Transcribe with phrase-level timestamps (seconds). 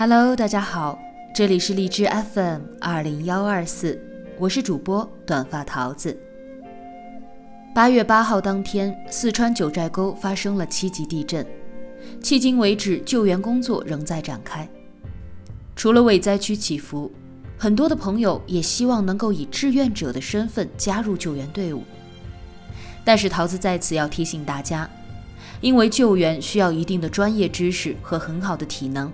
[0.00, 0.98] Hello，大家好，
[1.34, 4.00] 这里是荔枝 FM 二零幺二四，
[4.38, 6.18] 我是主播短发桃子。
[7.74, 11.46] 八月八号当天，四川九寨沟发生了七级地震，
[12.22, 14.66] 迄今为止救援工作仍在展开。
[15.76, 17.12] 除了为灾区祈福，
[17.58, 21.84] 很多的朋友也希望能够以志愿者的身份加入救援队伍。
[23.04, 24.88] 但是桃子在此要提醒大家，
[25.60, 29.12] 因为救援需要一定的专业知识和很好的体能。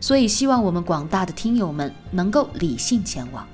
[0.00, 3.46] 所以，希望我们广大的听友们能够理性前往。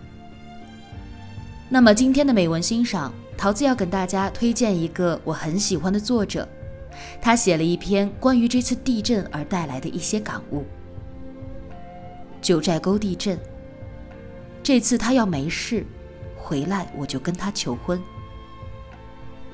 [1.69, 6.49] 那么，今天的美文欣赏，桃子要跟大家推荐一个我很喜欢的作者，
[7.21, 10.65] 他写了一篇关于这次地震而带来的一些感悟。
[12.41, 13.39] 九寨沟地震，
[14.63, 15.85] 这次他要没事，
[16.37, 18.01] 回来我就跟他求婚。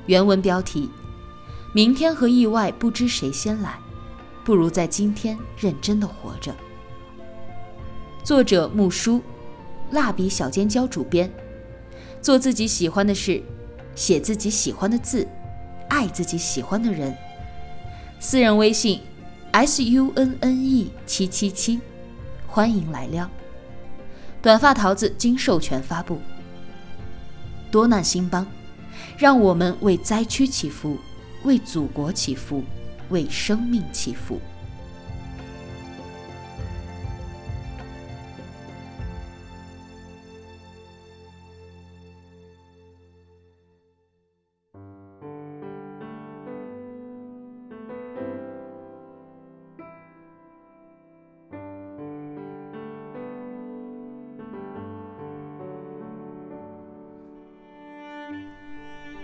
[0.05, 0.89] 原文标题：
[1.73, 3.77] 明天和意外不知谁先来。
[4.45, 6.55] 不如在今天认真的活着。
[8.23, 9.19] 作者木叔，
[9.89, 11.29] 蜡笔小尖椒主编。
[12.21, 13.41] 做自己喜欢的事，
[13.95, 15.27] 写自己喜欢的字，
[15.89, 17.15] 爱自己喜欢的人。
[18.19, 19.01] 私人微信
[19.51, 21.81] ：s u n n e 七七七，
[22.47, 23.27] 欢迎来撩。
[24.43, 26.19] 短发桃子经授权发布。
[27.71, 28.45] 多难兴邦，
[29.17, 30.97] 让我们为灾区祈福，
[31.43, 32.63] 为祖国祈福。
[33.09, 34.39] 为生命祈福。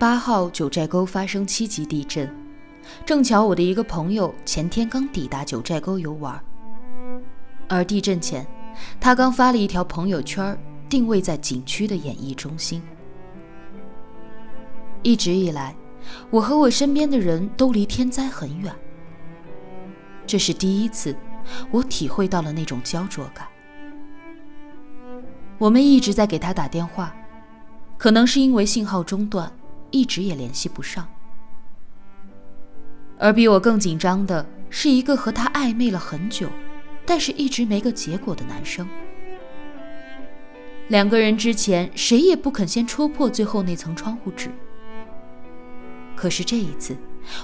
[0.01, 2.40] 八号九寨沟发生七级地震。
[3.05, 6.41] 正巧我的一个朋友前天刚抵达九寨沟游玩，
[7.67, 8.45] 而地震前，
[8.99, 10.57] 他刚发了一条朋友圈，
[10.89, 12.81] 定位在景区的演艺中心。
[15.03, 15.75] 一直以来，
[16.29, 18.73] 我和我身边的人都离天灾很远，
[20.27, 21.15] 这是第一次，
[21.71, 23.47] 我体会到了那种焦灼感。
[25.57, 27.15] 我们一直在给他打电话，
[27.97, 29.51] 可能是因为信号中断，
[29.89, 31.07] 一直也联系不上。
[33.21, 36.49] 而比我更紧张的是一个和他暧昧了很久，
[37.05, 38.89] 但是一直没个结果的男生。
[40.87, 44.49] 两个人之前谁也不肯先戳破最后那层窗户纸。
[46.15, 46.97] 可是这一次，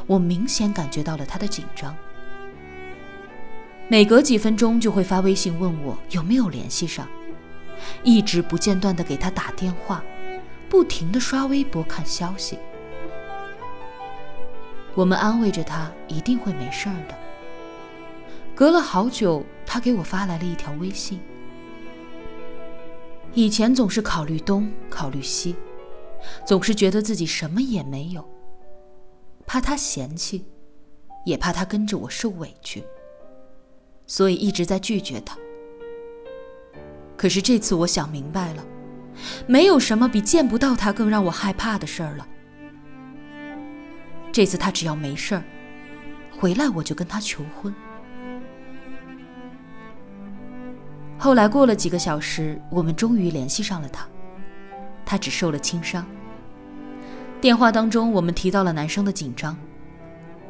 [0.08, 1.96] 我明显感觉到了他的紧张，
[3.88, 7.08] 每隔几分钟就会发微信问我有没有联系上，
[8.02, 10.04] 一直不间断的给他打电话，
[10.68, 12.58] 不停的刷微博看消息。
[14.98, 17.16] 我们安慰着他，一定会没事儿的。
[18.56, 21.20] 隔了好久，他给我发来了一条微信。
[23.36, 25.56] 以前总是考虑东，考虑西，
[26.48, 28.28] 总是觉得自己什么也没有，
[29.46, 30.44] 怕他嫌弃，
[31.28, 32.84] 也怕他跟着我受委屈，
[34.08, 35.38] 所以一直在拒绝他。
[37.16, 38.66] 可是这次我想明白了，
[39.46, 42.28] 没有什么比见不到他更让我害怕的事儿了。
[44.38, 45.44] 这次他只要没事儿，
[46.30, 47.74] 回来我就跟他求婚。
[51.18, 54.08] 后来过了几个小时，我们终于联系上了他，
[55.04, 56.06] 他只受了轻伤。
[57.42, 59.58] 电话当中，我们提到了男生的紧张，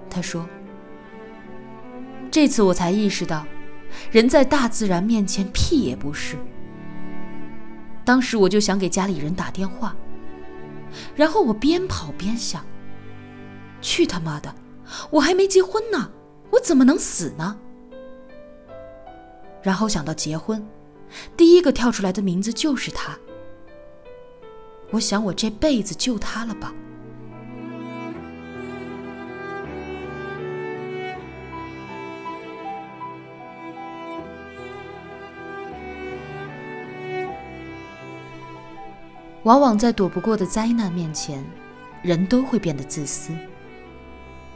[0.10, 0.46] 他说
[2.30, 3.48] ：“这次我才意识到，
[4.12, 6.36] 人在大自然面前屁也不是。”
[8.04, 9.96] 当时我就想给家里人打电话，
[11.16, 12.62] 然后我边跑边想。
[13.82, 14.54] 去他妈的！
[15.10, 16.12] 我还没结婚呢，
[16.52, 17.58] 我怎么能死呢？
[19.62, 20.66] 然后想到结婚，
[21.36, 23.18] 第一个跳出来的名字就是他。
[24.92, 26.74] 我想我这辈子就他了吧。
[39.44, 41.44] 往往在躲不过的灾难面前，
[42.02, 43.32] 人都会变得自私。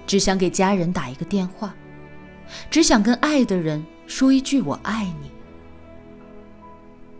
[0.06, 1.74] 只想给家人打一个电话，
[2.69, 5.31] 只想跟爱的人说一句“我爱你”，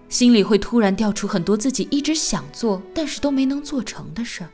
[0.10, 4.50] 心里会突然掉出很多自己一直想做但是都没能做成的事儿，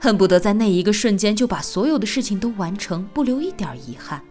[0.00, 4.22] 恨不得在那一个瞬间就把所有的事情都完成，不留一点遗憾。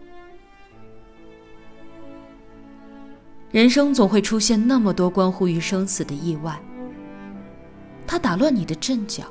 [3.50, 6.58] 人生总会出现那么多关乎于生死的意外，
[8.06, 9.24] 它打乱你的阵脚，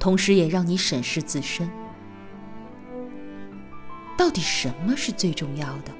[0.00, 1.70] 同时也让你审视自身。
[4.16, 5.92] 到底什么是最重要的？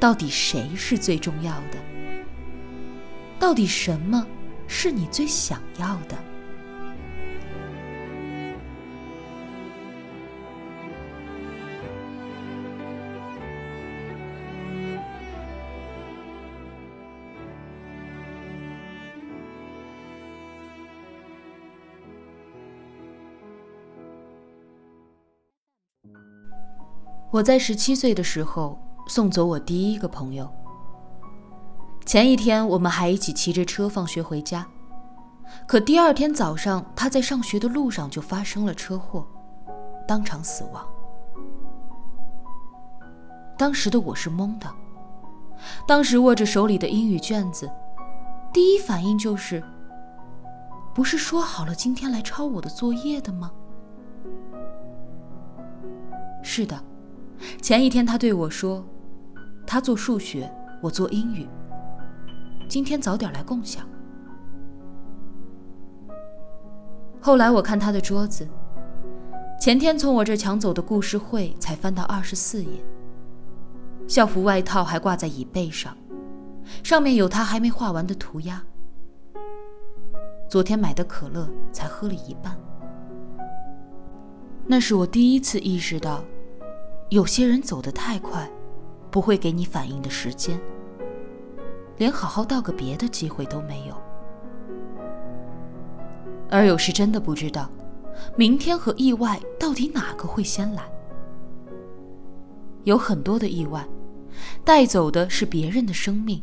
[0.00, 1.78] 到底谁是最重要的？
[3.38, 4.26] 到底什么
[4.66, 6.16] 是你最想要的？
[27.34, 28.78] 我在十七岁的时候
[29.08, 30.48] 送走我第一个朋友。
[32.06, 34.64] 前一天我们还一起骑着车放学回家，
[35.66, 39.26] 可第二天早上他在上学的路上就发生了车祸，
[40.06, 40.86] 当场死亡。
[43.58, 44.72] 当时的我是懵的，
[45.88, 47.68] 当时握着手里的英语卷子，
[48.52, 49.60] 第一反应就是：
[50.94, 53.50] 不是说好了今天来抄我的作业的吗？
[56.40, 56.80] 是的。
[57.64, 58.84] 前一天，他对我说
[59.66, 60.52] ：“他做数学，
[60.82, 61.48] 我做英语。
[62.68, 63.88] 今天早点来共享。”
[67.22, 68.46] 后来我看他的桌子，
[69.58, 72.84] 前天从我这抢走的故事会才翻到二十四页，
[74.06, 75.96] 校服外套还挂在椅背上，
[76.82, 78.62] 上面有他还没画完的涂鸦。
[80.50, 82.54] 昨天买的可乐才喝了一半。
[84.66, 86.22] 那是我第一次意识到。
[87.10, 88.50] 有些人走得太快，
[89.10, 90.58] 不会给你反应的时间，
[91.98, 93.94] 连好好道个别的机会都没有。
[96.50, 97.70] 而有时真的不知道，
[98.36, 100.82] 明天和意外到底哪个会先来。
[102.84, 103.86] 有很多的意外，
[104.64, 106.42] 带走的是别人的生命，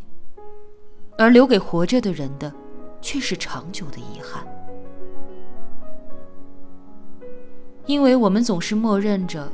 [1.17, 2.53] 而留给活着的人的，
[3.01, 4.45] 却是长久的遗憾。
[7.87, 9.51] 因为我们总是默认着。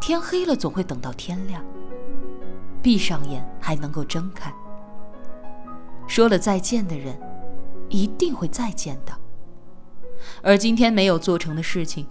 [0.00, 1.64] 天黑了，总会等到天亮。
[2.82, 4.52] 闭上眼还能够睁开。
[6.06, 7.20] 说了再见的人，
[7.88, 9.12] 一定会再见的。
[10.42, 12.06] 而今天没有做成的事情，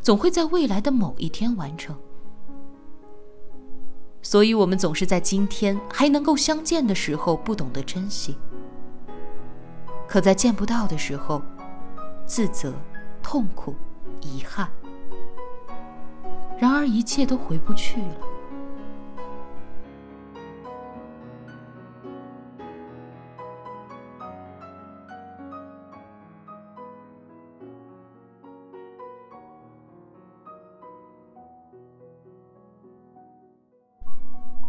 [0.00, 1.96] 总会在未来的某一天完成。
[4.22, 8.36] 所以，我们总是在今天还能够相见的时候不懂得珍惜，
[10.06, 11.42] 可在见不到的时候，
[12.24, 12.72] 自责、
[13.20, 13.74] 痛苦、
[14.20, 14.70] 遗憾。
[16.62, 18.16] 然而，一切都回不去了。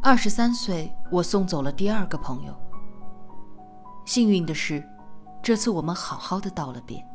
[0.02, 2.56] 二十三岁，我送走了第二个朋友。
[4.04, 4.84] 幸运的是，
[5.44, 7.06] 这次我们好好的道了别。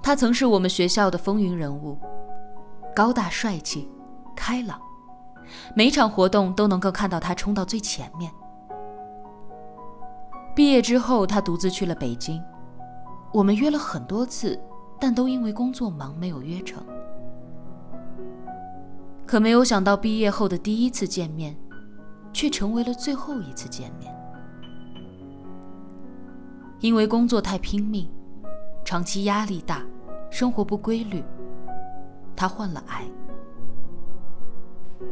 [0.00, 1.98] 他曾是我们学校的风云人物。
[2.98, 3.88] 高大帅气，
[4.34, 4.76] 开朗，
[5.72, 8.28] 每场活动都能够看到他冲到最前面。
[10.52, 12.42] 毕业之后，他独自去了北京，
[13.32, 14.60] 我们约了很多次，
[14.98, 16.82] 但都因为工作忙没有约成。
[19.24, 21.56] 可没有想到，毕业后的第一次见面，
[22.32, 24.12] 却成为了最后一次见面。
[26.80, 28.10] 因为工作太拼命，
[28.84, 29.86] 长期压力大，
[30.32, 31.22] 生活不规律。
[32.38, 33.04] 他患了癌，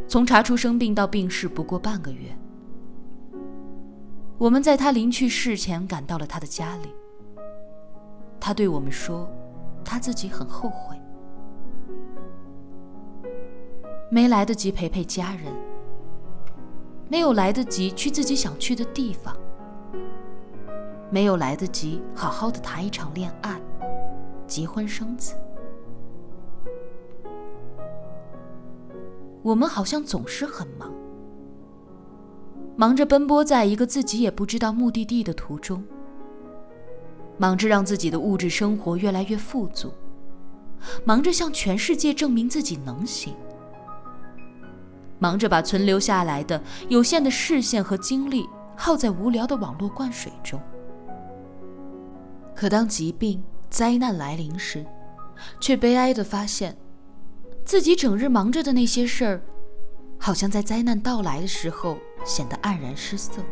[0.06, 2.30] 从查出生病到病逝不过半个月。
[4.38, 6.94] 我们在他临去世前赶到了他的家里。
[8.38, 9.28] 他对我们说，
[9.84, 10.96] 他自己很后悔，
[14.08, 15.52] 没来得及陪陪家人，
[17.08, 19.36] 没有来得及去自己想去的地方，
[21.10, 23.60] 没有来得及好好的谈一场恋爱，
[24.46, 25.34] 结婚生子。
[29.46, 30.92] 我们好像总是很忙，
[32.74, 35.84] 忙着奔波在一个自己也不知道目的地的途中，
[37.38, 39.92] 忙着让自己的物质生活越来越富足，
[41.04, 43.36] 忙着向全世界证明自己能行，
[45.20, 50.60] 忙着把存留下来的有限的视线和精力耗在无聊的网络灌水中。
[52.52, 54.84] 可当疾病灾难来临时，
[55.60, 56.76] 却悲哀地发现。
[57.66, 59.42] 自己整日忙着的那些事儿，
[60.20, 63.42] 好像在灾难到来的时候显得黯然失色。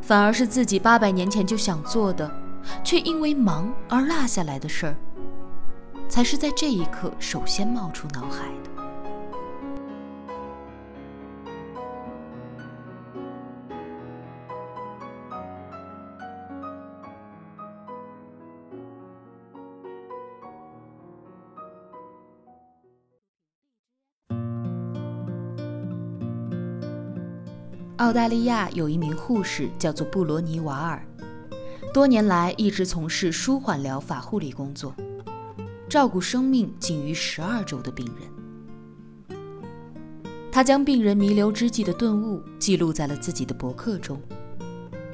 [0.00, 2.34] 反而是自己八百年前就想做的，
[2.82, 4.96] 却因为忙而落下来的事儿，
[6.08, 8.71] 才是在这一刻首先冒出脑海的。
[28.02, 31.06] 澳大利亚有一名护士叫做布罗尼瓦尔，
[31.94, 34.92] 多年来一直从事舒缓疗法护理工作，
[35.88, 39.38] 照顾生命仅于十二周的病人。
[40.50, 44.20] 他将病人弥留之际的顿悟记录在了自己的博客中，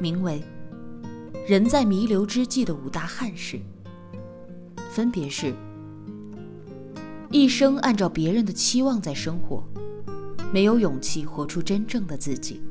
[0.00, 0.42] 名为
[1.47, 3.59] 《人在弥留之际的五大憾事》，
[4.90, 5.52] 分别是：
[7.30, 9.62] 一生按照别人的期望在生活。
[10.50, 12.62] 没有勇气活出真正的自己，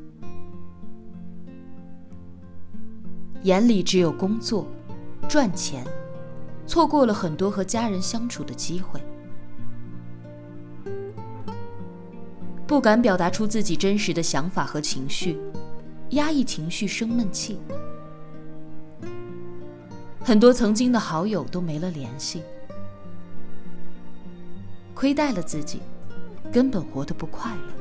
[3.43, 4.67] 眼里只有工作、
[5.27, 5.85] 赚钱，
[6.65, 8.99] 错过了很多和家人相处的机会，
[12.65, 15.39] 不敢表达出自己真实的想法和情绪，
[16.09, 17.59] 压抑情绪生闷气，
[20.23, 22.41] 很多曾经的好友都没了联系，
[24.93, 25.81] 亏待了自己。
[26.49, 27.76] 根本活得不快乐。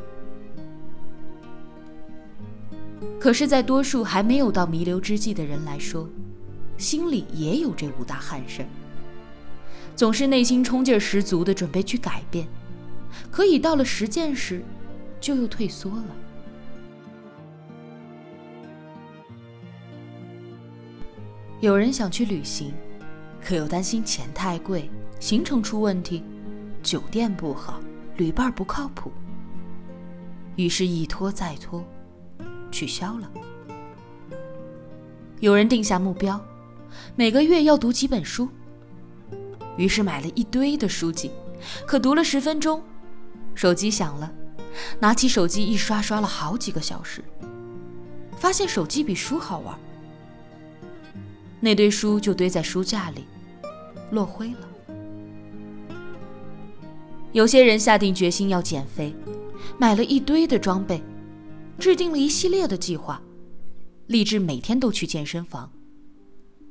[3.21, 6.09] 可是，在多数还没有到弥留之际的人来说，
[6.79, 8.65] 心里也有这五大憾事，
[9.95, 12.47] 总是内心冲劲十足的准备去改变，
[13.31, 14.62] 可以到了实践时，
[15.21, 16.17] 就又退缩了。
[21.61, 22.73] 有人想去旅行，
[23.43, 26.23] 可又担心钱太贵，行程出问题，
[26.83, 27.81] 酒店不好。
[28.19, 29.12] 旅伴不靠谱，
[30.57, 31.85] 于是，一拖再拖，
[32.76, 33.30] 取消了。
[35.40, 36.38] 有人定下目标，
[37.14, 38.50] 每个月要读几本书，
[39.78, 41.30] 于是买了一堆的书籍，
[41.87, 42.83] 可读了十分钟，
[43.54, 44.30] 手机响了，
[45.00, 47.25] 拿起手机一刷，刷了好几个小时，
[48.37, 49.75] 发现手机比书好玩，
[51.61, 53.25] 那堆书就堆在书架里，
[54.11, 54.68] 落灰了。
[57.33, 59.14] 有些人下定决心要减肥，
[59.78, 61.02] 买了一堆的装备，
[61.78, 63.21] 制定了一系列的计划，
[64.06, 65.71] 立志每天都去健身房。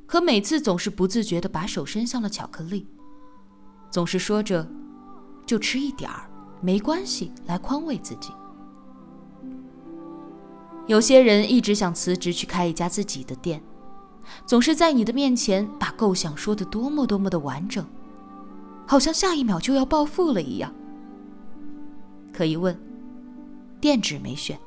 [0.08, 2.86] 可每次总是不自觉地把手伸向了巧克力，
[3.90, 4.68] 总是说着
[5.46, 6.30] “就吃一点儿，
[6.62, 8.32] 没关系”来宽慰自己。
[10.88, 13.64] 有些人一直想辞职去开一家自己的店，
[14.46, 17.86] 总是在你的面前把构想说得多么多么的完整。
[18.88, 20.72] 好像下一秒就要暴富了一样。
[22.32, 22.80] 可一问，
[23.82, 24.60] 店址没选，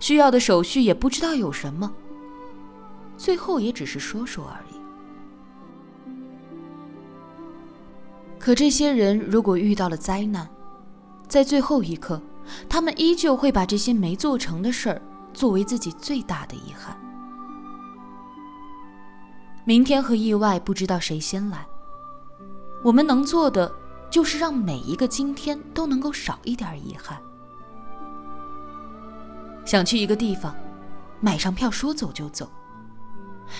[0.00, 1.92] 需要的手续也不知道有什么，
[3.16, 4.78] 最后也只是说说而已。
[8.38, 10.48] 可这些人如果遇到了灾难，
[11.26, 12.20] 在最后一刻，
[12.68, 15.02] 他们依旧会把这些没做成的事儿
[15.34, 16.96] 作为自己最大的遗憾。
[19.64, 21.66] 明天和意外，不知道谁先来。
[22.82, 23.70] 我们能做的，
[24.08, 27.20] 就是让每一个今天都能够少一点遗憾。
[29.68, 30.56] 想去一个地方，
[31.20, 32.46] 买上票说走就走；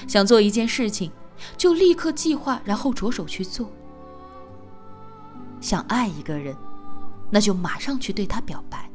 [0.07, 1.13] 想做一件事情，
[1.59, 3.71] 就立刻计划，然后着手去做。
[5.61, 6.57] 想爱一个人，
[7.29, 8.91] 那就马上去对他表白。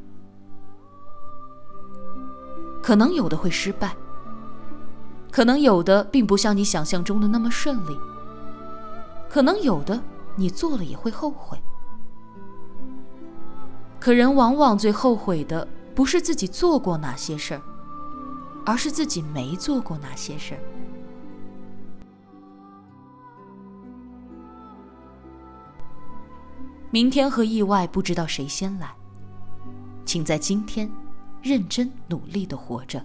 [2.82, 3.94] 可能有的会失败，
[5.30, 7.96] 可能有的并不像你想象中的那么顺利，
[9.30, 10.02] 可能有的。
[10.34, 11.56] 你做了也会后悔，
[14.00, 17.62] 可人往往最后悔的不是自己做过哪些事儿，
[18.66, 20.60] 而是自己没做过哪些事儿。
[26.90, 28.94] 明天和意外不知道谁先来，
[30.04, 30.90] 请在今天
[31.42, 33.04] 认真努力的活着。